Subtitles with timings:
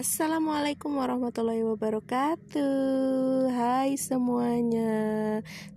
[0.00, 3.52] Assalamualaikum warahmatullahi wabarakatuh.
[3.52, 4.96] Hai semuanya.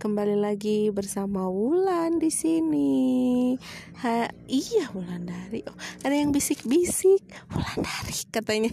[0.00, 3.52] Kembali lagi bersama Wulan di sini.
[4.00, 5.60] Ha, iya Wulan dari.
[5.68, 5.76] Oh,
[6.08, 7.20] ada yang bisik-bisik.
[7.52, 8.72] Wulan dari katanya.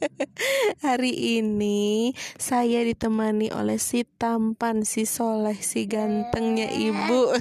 [0.88, 7.36] Hari ini saya ditemani oleh si tampan, si soleh, si gantengnya ibu.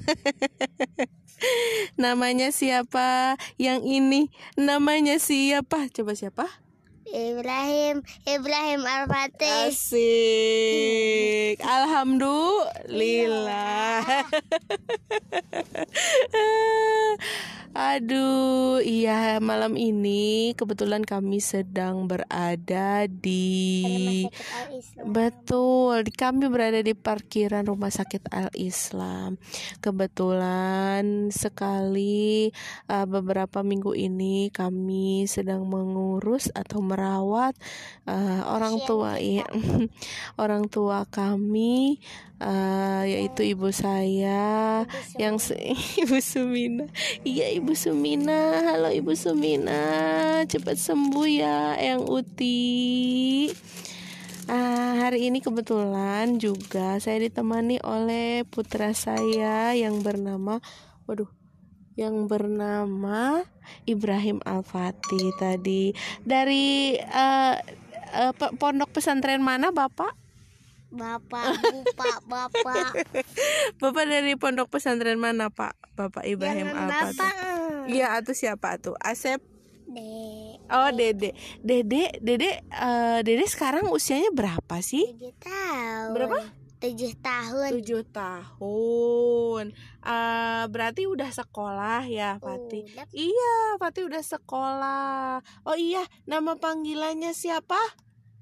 [2.04, 3.40] namanya siapa?
[3.56, 4.22] Yang ini
[4.60, 5.88] namanya siapa?
[5.88, 6.63] Coba siapa?
[7.10, 11.60] Ibrahim Ibrahim Al-Fatih Asik.
[11.60, 14.00] Alhamdulillah.
[17.74, 24.30] Aduh, iya malam ini kebetulan kami sedang berada di
[25.02, 29.42] Betul, kami berada di parkiran Rumah Sakit Al Islam.
[29.82, 32.54] Kebetulan sekali
[32.94, 37.58] uh, beberapa minggu ini kami sedang mengurus atau merawat
[38.06, 39.50] uh, orang tua ya.
[40.44, 41.98] orang tua kami
[42.38, 45.36] uh, yaitu ibu saya ibu yang
[46.04, 46.86] Ibu Sumina.
[47.26, 48.62] Iya, Ibu Sumina.
[48.74, 49.82] Halo Ibu Sumina.
[50.46, 52.62] Cepat sembuh ya, Yang Uti.
[54.44, 60.60] Uh, hari ini kebetulan juga saya ditemani oleh putra saya yang bernama
[61.08, 61.32] waduh
[61.94, 63.46] yang bernama
[63.86, 65.94] Ibrahim Al-Fatih tadi
[66.26, 67.56] dari uh,
[68.14, 70.16] uh, pondok pesantren mana Bapak?
[70.94, 71.58] Bapak,
[71.98, 72.92] Bapak, Bapak.
[73.82, 75.74] Bapak dari pondok pesantren mana, Pak?
[75.98, 77.90] Bapak Ibrahim apa tuh?
[77.90, 78.94] Iya, atau siapa tuh?
[79.02, 79.42] Asep
[79.94, 80.58] Dede.
[80.74, 81.30] Oh, Dede.
[81.62, 85.06] Dede, Dede uh, Dede sekarang usianya berapa sih?
[85.14, 86.10] Tujuh tahun.
[86.18, 86.38] Berapa?
[86.84, 87.80] Tujuh tahun.
[87.80, 89.72] Tujuh tahun.
[90.04, 92.84] Uh, berarti udah sekolah ya, Fatih?
[92.84, 93.08] Udah.
[93.16, 95.40] Iya, Fatih udah sekolah.
[95.64, 97.80] Oh iya, nama panggilannya siapa?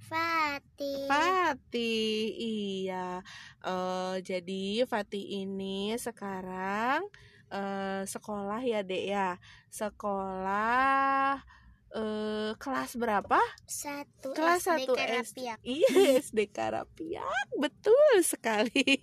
[0.10, 1.06] Fatih.
[1.06, 3.22] Fatih, iya.
[3.62, 7.06] Uh, jadi Fatih ini sekarang
[7.54, 9.38] uh, sekolah ya, Dek ya.
[9.70, 11.61] Sekolah
[11.96, 13.40] uh, kelas berapa?
[13.68, 14.36] Satu.
[14.36, 15.38] Kelas SD satu SD.
[15.64, 15.90] Iya,
[16.24, 17.48] SD Karapiak.
[17.60, 19.00] Betul sekali.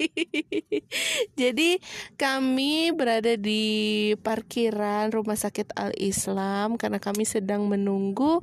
[1.41, 1.81] Jadi
[2.17, 8.41] kami berada di parkiran Rumah Sakit Al Islam karena kami sedang menunggu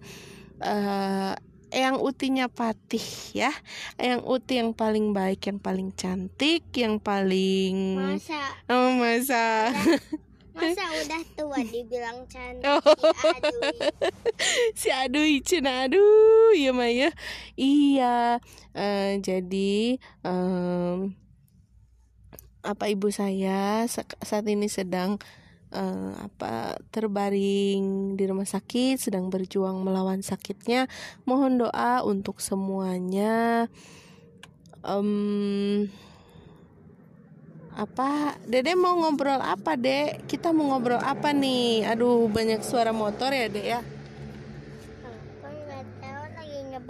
[0.62, 1.34] uh,
[1.76, 3.04] Eyang Utinya Patih
[3.36, 3.52] ya
[4.00, 8.40] Eyang Uti yang paling baik Yang paling cantik Yang paling Masa
[8.72, 9.76] Oh masa
[10.56, 12.80] Masa udah tua dibilang cantik oh.
[14.80, 17.12] Si Aduy Cina aduh Ya Maya
[17.60, 18.40] Iya
[18.72, 21.12] uh, Jadi um,
[22.64, 23.84] Apa ibu saya
[24.24, 25.20] Saat ini sedang
[25.76, 30.88] uh, apa terbaring di rumah sakit sedang berjuang melawan sakitnya.
[31.28, 33.68] Mohon doa untuk semuanya.
[34.86, 35.90] Um,
[37.76, 38.40] apa?
[38.48, 40.26] Dede mau ngobrol apa dek?
[40.26, 41.86] Kita mau ngobrol apa nih?
[41.92, 43.82] Aduh banyak suara motor ya dek ya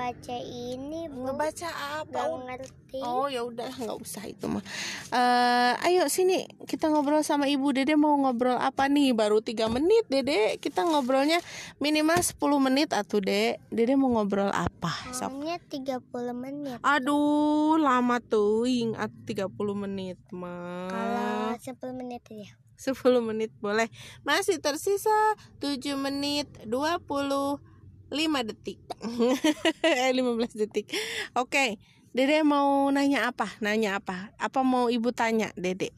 [0.06, 1.20] ngebaca ini bu.
[1.26, 3.00] Ngebaca apa Gak ngerti.
[3.02, 4.62] Oh ya udah nggak usah itu mah.
[5.10, 9.18] Uh, ayo sini kita ngobrol sama ibu dede mau ngobrol apa nih?
[9.18, 10.62] Baru tiga menit dede.
[10.62, 11.42] Kita ngobrolnya
[11.82, 13.58] minimal 10 menit atuh dek.
[13.74, 16.06] Dede mau ngobrol apa soalnya 30
[16.38, 16.78] menit.
[16.86, 22.54] Aduh lama tuh ingat 30 menit mah kalau 10 menit ya.
[22.78, 22.94] 10
[23.26, 23.90] menit boleh.
[24.22, 27.74] Masih tersisa 7 menit 20
[28.10, 28.80] 5 detik.
[30.18, 30.86] 15 detik.
[31.34, 31.70] Oke okay.
[32.16, 33.50] dede mau nanya apa?
[33.60, 34.34] Nanya apa?
[34.38, 35.92] Apa mau ibu tanya dede?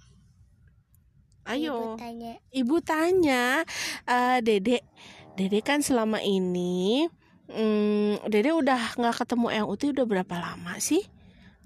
[1.47, 1.95] Ayo.
[1.95, 2.33] Ibu tanya.
[2.51, 3.43] Ibu tanya.
[4.03, 4.83] Uh, dede
[5.37, 7.05] dede kan selama ini
[7.47, 11.03] hmm, dede udah nggak ketemu yang uti udah berapa lama sih?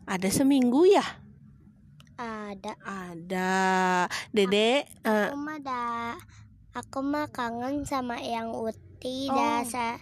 [0.05, 1.05] Ada seminggu ya?
[2.21, 2.77] Ada.
[2.85, 3.53] Ada.
[4.29, 6.13] Dede aku, uh, mah da,
[6.77, 9.33] aku mah kangen sama yang uti oh.
[9.33, 9.97] dasa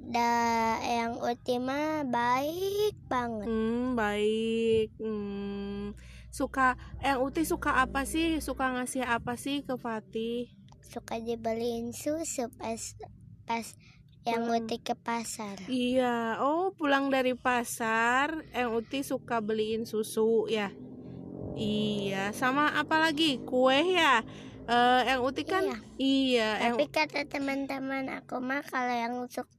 [0.00, 3.46] da yang ultima baik banget.
[3.46, 4.88] Hmm, baik.
[4.96, 5.92] Hmm.
[6.30, 8.38] suka yang uti suka apa sih?
[8.38, 10.48] Suka ngasih apa sih ke Fatih?
[10.80, 12.94] Suka dibeliin susu pas
[13.44, 13.66] pas
[14.24, 14.56] yang hmm.
[14.56, 15.58] uti ke pasar.
[15.66, 16.40] Iya.
[16.40, 20.70] Oh pulang dari pasar yang uti suka beliin susu ya?
[21.58, 22.30] Iya.
[22.32, 23.42] Sama apa lagi?
[23.42, 24.22] Kue ya?
[24.70, 25.66] Uh, yang uti kan
[25.98, 26.94] iya, iya tapi yang...
[26.94, 29.50] kata teman-teman aku mah kalau yang suka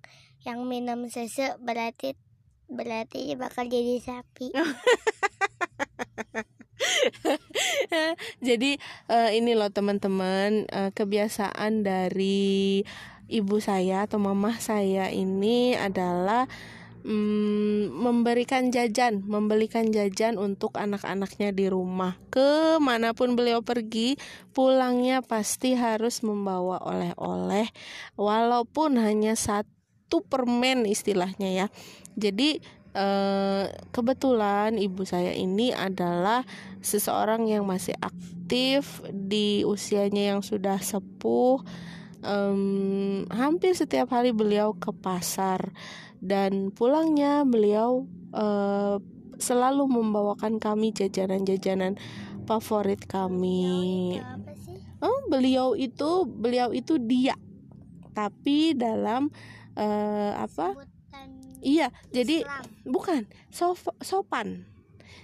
[0.41, 2.17] yang minum susu berarti
[2.71, 4.49] berarti bakal jadi sapi.
[8.47, 8.79] jadi
[9.11, 12.81] uh, ini loh teman-teman uh, kebiasaan dari
[13.27, 16.47] ibu saya atau mamah saya ini adalah
[17.05, 22.17] mm, memberikan jajan, membelikan jajan untuk anak-anaknya di rumah.
[22.31, 24.15] Ke mana pun beliau pergi,
[24.55, 27.69] pulangnya pasti harus membawa oleh-oleh,
[28.15, 29.80] walaupun hanya satu
[30.19, 31.67] permen istilahnya ya.
[32.19, 32.59] Jadi
[32.91, 33.65] eh,
[33.95, 36.43] kebetulan ibu saya ini adalah
[36.83, 41.63] seseorang yang masih aktif di usianya yang sudah sepuh.
[42.21, 45.73] Um, hampir setiap hari beliau ke pasar
[46.21, 49.01] dan pulangnya beliau uh,
[49.41, 51.97] selalu membawakan kami jajanan-jajanan
[52.45, 54.21] favorit kami.
[55.01, 57.33] Oh, beliau itu beliau itu dia,
[58.13, 59.33] tapi dalam
[59.81, 60.77] uh, apa?
[61.61, 62.41] Iya, jadi
[62.85, 63.29] bukan
[64.01, 64.65] sopan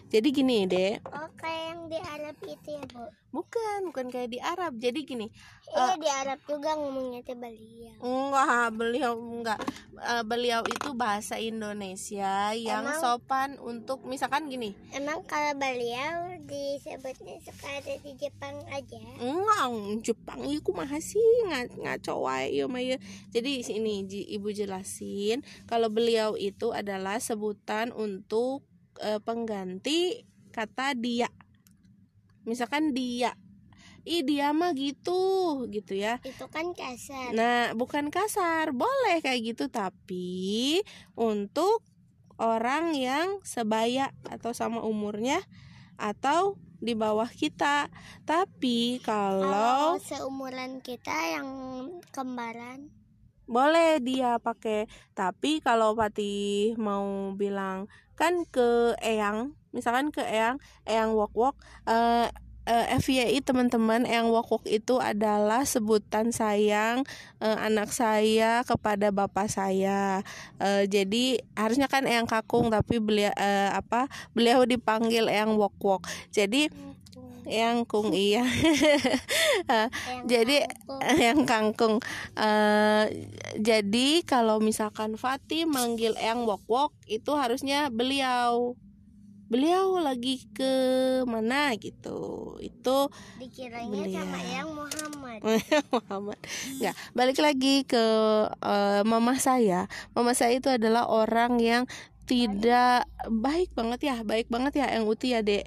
[0.08, 3.04] jadi gini deh oh kayak yang di Arab itu ya bu?
[3.28, 4.76] Bukan bukan kayak di Arab.
[4.80, 5.28] Jadi gini
[5.68, 7.96] iya uh, di Arab juga ngomongnya teh beliau.
[8.00, 9.60] Enggak beliau enggak.
[10.00, 14.76] Uh, beliau itu bahasa Indonesia yang emang, sopan untuk misalkan gini.
[14.96, 19.00] Emang kalau beliau disebutnya suka ada di Jepang aja?
[19.20, 19.64] Enggak
[20.04, 22.98] Jepang itu mah sih nggak nggak cowok ya
[23.32, 25.44] jadi sini ibu jelasin.
[25.68, 28.64] Kalau beliau itu adalah sebutan untuk
[29.02, 31.30] e, pengganti kata dia.
[32.48, 33.36] Misalkan dia.
[34.08, 36.24] Ih dia mah gitu gitu ya.
[36.24, 37.36] Itu kan kasar.
[37.36, 40.80] Nah bukan kasar boleh kayak gitu tapi
[41.20, 41.84] untuk
[42.40, 45.44] orang yang sebaya atau sama umurnya
[46.00, 47.90] atau di bawah kita.
[48.24, 51.50] Tapi kalau, kalau seumuran kita yang
[52.14, 52.94] kembaran.
[53.48, 60.58] Boleh dia pakai tapi kalau Pati mau bilang kan ke Eyang misalkan ke Eyang
[60.90, 61.56] Eyang Wok Wok
[61.86, 62.28] uh,
[62.68, 67.08] uh, eh, FYI teman-teman Eyang Wok Wok itu adalah sebutan sayang
[67.40, 70.22] uh, anak saya kepada bapak saya.
[70.60, 76.02] Uh, jadi harusnya kan Eyang Kakung tapi beliau uh, apa beliau dipanggil Eyang Wok Wok
[76.36, 76.68] jadi
[77.48, 78.46] yang kung iya.
[79.68, 79.90] Uh,
[80.30, 80.70] jadi
[81.18, 82.00] yang kangkung.
[82.38, 83.10] Uh,
[83.58, 88.78] jadi kalau misalkan Fatih manggil yang wok wok itu harusnya beliau.
[89.50, 90.72] Beliau lagi ke
[91.26, 92.56] mana gitu.
[92.64, 93.12] Itu
[93.42, 94.24] dikiranya beliau.
[94.24, 95.40] sama yang Muhammad.
[95.96, 96.40] Muhammad.
[96.80, 98.06] Nggak balik lagi ke
[98.48, 99.90] uh, mama saya.
[100.14, 101.84] Mama saya itu adalah orang yang
[102.28, 105.66] tidak baik banget ya baik banget ya yang uti ya dek?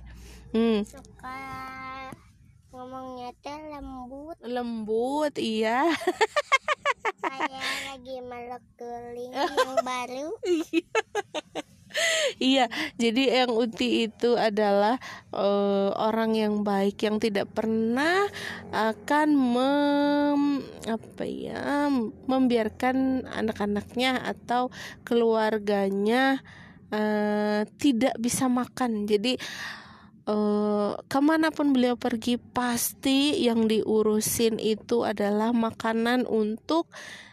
[0.52, 0.82] Hmm.
[0.84, 1.69] suka
[2.80, 4.40] ngomongnya teh lembut.
[4.40, 5.84] Lembut iya.
[7.20, 7.60] Saya
[7.92, 8.64] lagi melek
[9.36, 10.32] yang baru.
[12.40, 12.72] Iya.
[12.96, 14.96] Jadi yang Uti itu adalah
[15.36, 18.32] uh, orang yang baik yang tidak pernah
[18.72, 20.42] akan mem
[20.88, 21.92] apa ya
[22.24, 24.72] membiarkan anak-anaknya atau
[25.04, 26.40] keluarganya
[26.88, 29.04] uh, tidak bisa makan.
[29.04, 29.36] Jadi
[30.30, 36.86] uh, ke mana pun beliau pergi pasti yang diurusin itu adalah makanan untuk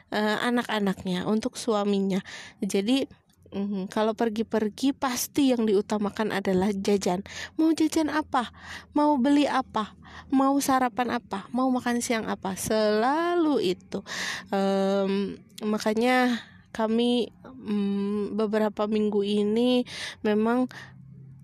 [0.09, 2.25] uh, anak-anaknya untuk suaminya
[2.59, 3.05] jadi
[3.47, 7.23] Mm, kalau pergi-pergi pasti yang diutamakan adalah jajan.
[7.55, 8.51] Mau jajan apa?
[8.91, 9.95] Mau beli apa?
[10.33, 11.47] Mau sarapan apa?
[11.55, 12.59] Mau makan siang apa?
[12.59, 14.03] Selalu itu.
[14.51, 16.43] Um, makanya
[16.75, 19.87] kami um, beberapa minggu ini
[20.21, 20.67] memang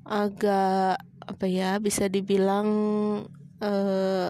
[0.04, 2.70] agak apa ya bisa dibilang
[3.64, 4.30] uh,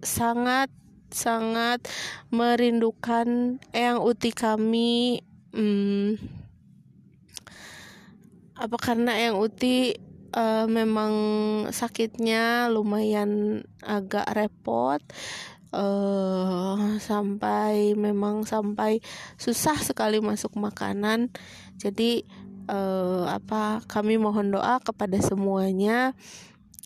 [0.00, 0.72] sangat
[1.10, 1.82] sangat
[2.30, 5.20] merindukan eyang uti kami
[5.52, 6.16] hmm,
[8.54, 9.94] apa karena eyang uti
[10.34, 11.12] uh, memang
[11.74, 15.02] sakitnya lumayan agak repot
[15.74, 19.02] uh, sampai memang sampai
[19.38, 21.30] susah sekali masuk makanan.
[21.80, 22.26] Jadi
[22.70, 26.14] uh, apa kami mohon doa kepada semuanya.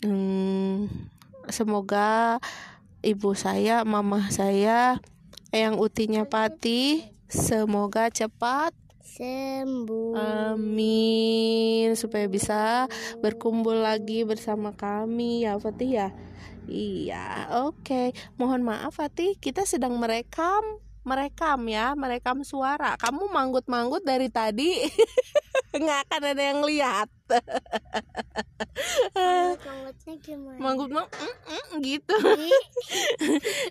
[0.00, 0.88] Hmm,
[1.52, 2.40] semoga
[3.04, 4.98] ibu saya mama saya
[5.52, 8.72] yang utinya pati semoga cepat
[9.04, 10.18] sembuh.
[10.50, 11.94] Amin.
[11.94, 12.90] Supaya bisa
[13.22, 15.46] berkumpul lagi bersama kami.
[15.46, 16.08] Ya Fatih ya?
[16.66, 17.84] Iya oke.
[17.84, 18.06] Okay.
[18.40, 22.96] mohon maaf Fatih kita sedang merekam merekam ya merekam suara.
[22.96, 24.88] Kamu manggut-manggut dari tadi
[25.80, 27.08] nggak akan ada yang lihat.
[30.56, 32.16] Manggut manggut mm, mm, gitu.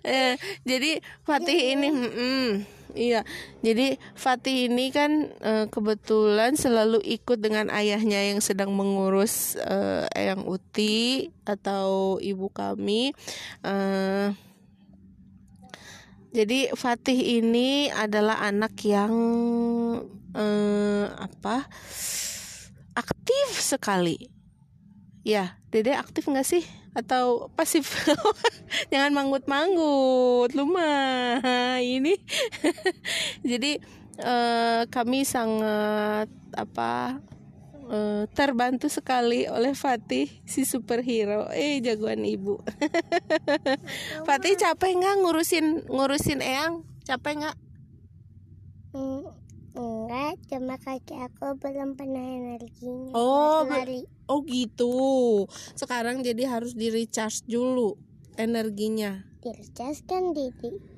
[0.03, 0.35] Eh,
[0.67, 2.49] jadi Fatih ini mm, mm,
[2.97, 3.21] iya.
[3.63, 10.45] Jadi Fatih ini kan uh, kebetulan selalu ikut dengan ayahnya yang sedang mengurus uh, Eyang
[10.45, 13.15] Uti atau ibu kami
[16.33, 19.13] jadi Fatih ini adalah anak yang
[20.33, 21.69] eh, apa?
[22.97, 24.17] Aktif sekali.
[25.21, 26.65] Ya Dede aktif nggak sih?
[26.97, 27.85] Atau pasif?
[28.91, 31.37] Jangan manggut-manggut lu mah
[31.81, 32.17] ini.
[33.53, 33.77] Jadi
[34.17, 37.21] eh, kami sangat apa
[37.89, 41.49] eh, terbantu sekali oleh Fatih si superhero.
[41.51, 42.61] Eh jagoan ibu.
[44.27, 46.85] Fatih capek nggak ngurusin ngurusin Eyang?
[47.03, 47.57] Capek nggak?
[48.93, 49.25] Mm,
[49.73, 53.11] enggak cuma kaki aku belum pernah energinya.
[53.17, 54.95] Oh, lari oh gitu.
[55.73, 57.97] Sekarang jadi harus di recharge dulu
[58.37, 59.25] energinya.
[59.43, 60.92] Dircas kan Didi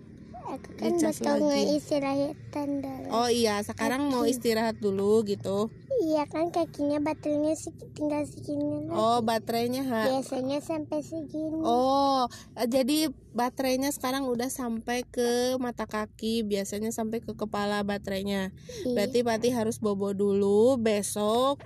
[0.46, 0.94] aku kan
[1.42, 5.74] ngeistirahatin dulu oh iya sekarang mau istirahat dulu gitu
[6.04, 7.56] iya kan kakinya baterainya
[7.96, 9.00] tinggal segini lagi.
[9.00, 15.90] oh baterainya ha biasanya sampai segini Oh, eh, jadi baterainya sekarang udah sampai ke mata
[15.90, 18.54] kaki, biasanya sampai ke kepala baterainya.
[18.86, 18.94] Iya.
[18.94, 21.64] Berarti Pati harus bobo dulu, besok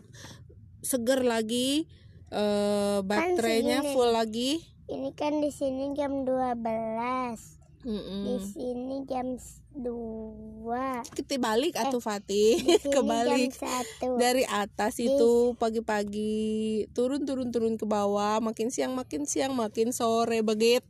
[0.79, 1.89] seger lagi,
[2.31, 3.91] eh baterainya segini.
[3.91, 4.51] full lagi.
[4.89, 8.43] ini kan di sini jam 12 di Mm-mm.
[8.43, 13.51] sini jam s- 2 Kita balik atuh Fatih, di sini kebalik.
[13.53, 16.43] jam 1 Dari atas itu pagi-pagi
[16.89, 20.87] turun turun turun ke bawah, makin siang makin siang makin sore begitu.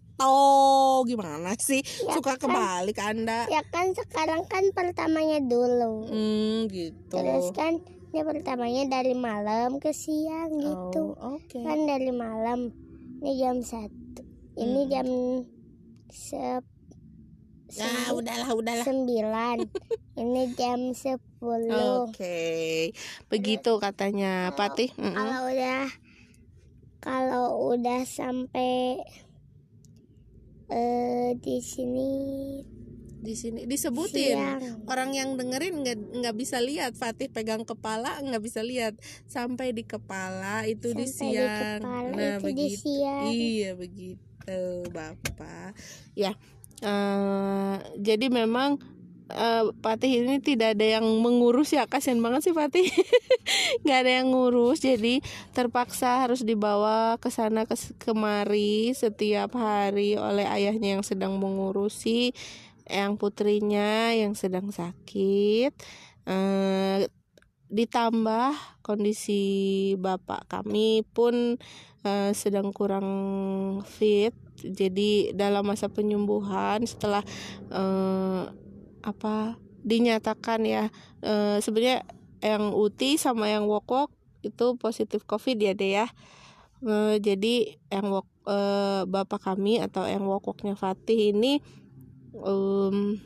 [1.05, 1.79] Gimana sih?
[1.79, 2.49] Ya Suka kan.
[2.49, 3.45] kebalik Anda?
[3.47, 7.13] ya kan sekarang kan pertamanya dulu Hmm, gitu.
[7.13, 7.79] terus kan
[8.09, 11.55] ya pertamanya dari malam ke siang gitu Oh, oke.
[11.55, 12.73] kan dari malam
[13.19, 14.89] ini jam satu ini Hmm.
[14.89, 15.07] jam
[16.09, 16.59] se
[17.69, 18.85] Ya, sembi- udahlah, udahlah.
[18.85, 19.57] sembilan
[20.21, 22.89] ini jam sepuluh Oke.
[23.29, 24.89] Begitu katanya Patih.
[24.97, 25.13] Mm-mm.
[25.15, 25.85] kalau udah
[26.99, 28.99] kalau udah sampai
[30.69, 32.09] eh di sini
[33.19, 34.39] Di sini disebutin.
[34.39, 38.95] siang Orang yang dengerin nggak nggak bisa lihat Fatih pegang kepala nggak bisa lihat
[39.27, 41.79] sampai di kepala itu di Sampai di siang.
[41.83, 42.79] kepala nah, itu di begitu.
[42.79, 43.27] siang.
[43.27, 44.59] Iya, begitu,
[44.89, 45.75] Bapak.
[46.15, 46.31] Ya.
[46.83, 48.79] Eh, jadi memang
[49.29, 52.89] eh, Fatih ini tidak ada yang mengurus ya kasihan banget sih Fatih.
[53.85, 55.21] Nggak ada yang ngurus jadi
[55.53, 62.33] terpaksa harus dibawa ke sana ke kemari setiap hari oleh ayahnya yang sedang mengurusi
[62.89, 65.71] yang putrinya yang sedang sakit.
[66.25, 67.05] Eh,
[67.69, 71.61] ditambah kondisi bapak kami pun
[72.01, 73.07] eh, sedang kurang
[73.85, 74.33] fit
[74.63, 77.23] jadi dalam masa penyembuhan setelah
[77.71, 78.43] eh,
[79.03, 80.91] apa dinyatakan ya
[81.23, 82.03] eh, sebenarnya
[82.39, 86.07] yang uti sama yang wok wok itu positif covid ya deh ya.
[86.79, 91.59] Eh, jadi yang wok eh, bapak kami atau yang wok woknya Fatih ini
[92.39, 93.19] em,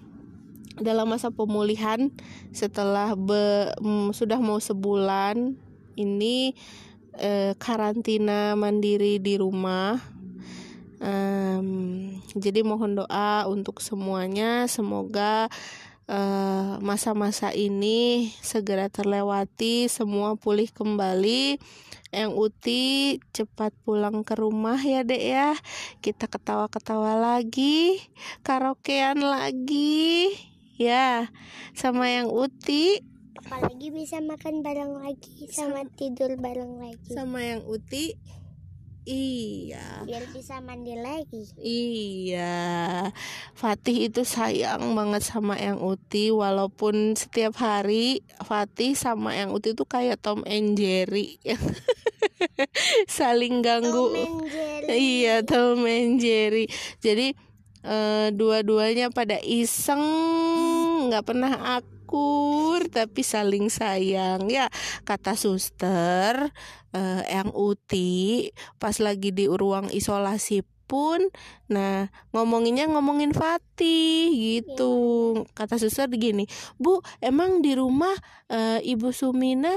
[0.81, 2.09] dalam masa pemulihan
[2.49, 5.53] setelah be- mm, sudah mau sebulan
[5.93, 6.57] ini
[7.61, 10.01] karantina mandiri di rumah
[11.03, 11.67] Em,
[12.31, 14.71] jadi mohon doa untuk semuanya.
[14.71, 15.51] Semoga
[16.07, 21.59] eh, masa-masa ini segera terlewati semua pulih kembali.
[22.13, 22.83] Yang Uti
[23.35, 25.51] cepat pulang ke rumah ya dek ya.
[25.99, 27.99] Kita ketawa-ketawa lagi
[28.47, 30.31] karaokean lagi
[30.79, 31.27] ya.
[31.75, 33.03] Sama yang Uti.
[33.43, 37.11] Apalagi bisa makan bareng lagi sama tidur bareng lagi.
[37.11, 38.15] sama yang Uti
[39.07, 43.11] iya biar bisa mandi lagi Iya,
[43.55, 49.87] Fatih itu sayang banget sama yang Uti walaupun setiap hari Fatih sama yang Uti itu
[49.87, 51.39] kayak Tom and Jerry
[53.07, 54.11] saling ganggu.
[54.11, 54.87] Tom and Jerry.
[54.91, 56.65] Iya, Tom and Jerry.
[56.99, 57.27] Jadi
[57.83, 60.03] eh, dua-duanya pada iseng,
[61.11, 61.53] nggak pernah
[62.13, 64.45] akur tapi saling sayang.
[64.45, 64.69] Ya
[65.01, 66.53] kata suster
[66.93, 71.25] eh, yang Uti pas lagi di ruang isolasi pun
[71.65, 72.05] nah
[72.37, 74.93] ngomonginnya ngomongin Fatih gitu.
[75.57, 76.45] Kata suster gini
[76.77, 78.13] Bu emang di rumah
[78.45, 79.73] eh, Ibu Sumina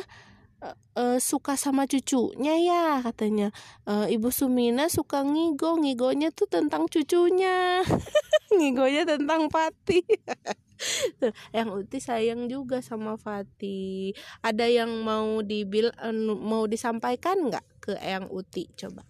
[0.93, 3.01] eh, suka sama cucunya ya?
[3.01, 3.49] katanya.
[3.89, 7.81] "Eh, Ibu Sumina suka ngigo ngigonya tuh tentang cucunya.
[8.57, 10.05] Ngigonya tentang Fatih
[11.21, 14.13] Tuh, yang Uti sayang juga sama Fatih.
[14.45, 15.91] Ada yang mau dibil
[16.41, 18.69] mau disampaikan nggak ke yang Uti?
[18.77, 19.05] Coba.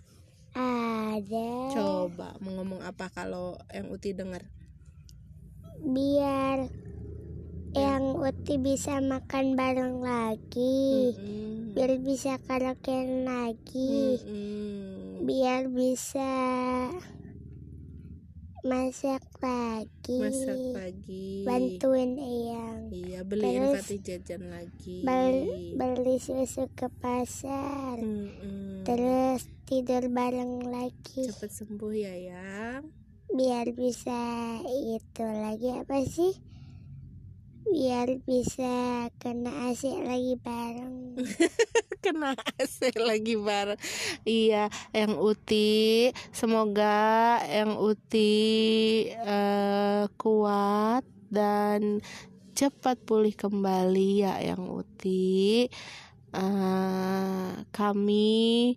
[0.57, 1.73] Ada.
[1.75, 4.49] Coba mau ngomong apa kalau yang Uti dengar?
[5.85, 6.73] Biar
[7.77, 11.13] yang Uti bisa makan bareng lagi.
[11.13, 11.77] Mm-mm.
[11.77, 14.17] biar bisa karaokean lagi.
[14.25, 15.29] Mm-mm.
[15.29, 16.33] biar bisa
[18.67, 20.19] masak pagi.
[20.19, 21.47] Masak pagi.
[21.47, 22.91] Bantuin eyang.
[22.91, 25.07] Iya beliin Fatih jajan lagi.
[25.07, 28.03] beli, beli susu ke pasar.
[28.03, 28.83] Mm -mm.
[28.83, 31.31] terus tidur bareng lagi.
[31.31, 32.83] Cepet sembuh ya yang
[33.31, 34.21] biar bisa
[34.67, 36.35] itu lagi apa sih?
[37.67, 41.19] Biar bisa kena AC lagi bareng
[42.05, 43.81] kena AC lagi bareng
[44.29, 46.11] iya yang Uti.
[46.33, 48.33] Semoga yang Uti
[49.17, 52.01] uh, kuat dan
[52.57, 55.69] cepat pulih kembali ya yang Uti.
[56.37, 58.77] Uh, kami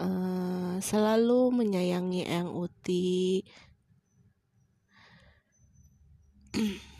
[0.00, 3.44] uh, selalu menyayangi yang Uti.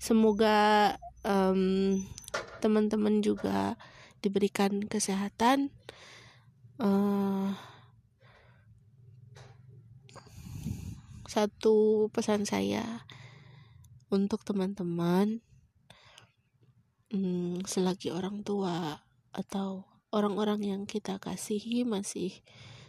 [0.00, 2.00] Semoga um,
[2.60, 3.76] teman-teman juga
[4.20, 5.72] diberikan kesehatan
[6.80, 7.52] uh,
[11.30, 13.06] satu pesan saya
[14.10, 15.38] untuk teman-teman
[17.14, 18.98] um, selagi orang tua
[19.30, 22.34] atau orang-orang yang kita kasihi masih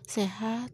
[0.10, 0.74] sehat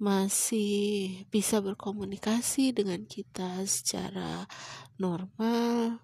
[0.00, 4.48] masih bisa berkomunikasi dengan kita secara
[4.96, 6.00] normal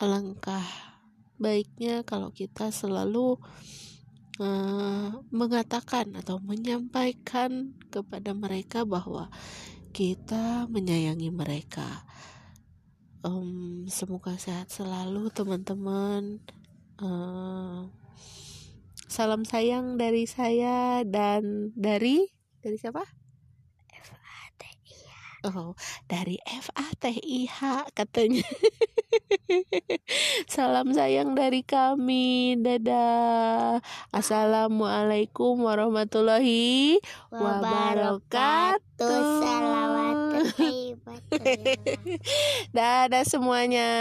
[0.00, 0.93] alangkah
[1.38, 3.38] baiknya kalau kita selalu
[4.38, 9.30] uh, mengatakan atau menyampaikan kepada mereka bahwa
[9.94, 12.02] kita menyayangi mereka.
[13.24, 16.42] Um, semoga sehat selalu teman-teman.
[17.00, 17.88] Uh,
[19.08, 22.26] salam sayang dari saya dan dari
[22.60, 23.23] dari siapa?
[25.44, 25.76] Oh,
[26.08, 28.48] dari FATIH katanya.
[30.48, 32.56] Salam sayang dari kami.
[32.64, 33.84] Dadah.
[34.08, 36.96] Assalamualaikum warahmatullahi
[37.28, 38.80] wabarakatuh.
[42.76, 43.92] Dadah semuanya.